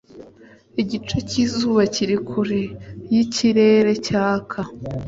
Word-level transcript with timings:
igice 0.81 1.17
cy'izuba 1.29 1.81
kiri 1.93 2.17
kure 2.27 2.61
y'ikirere 3.11 3.91
cyaka 4.05 4.59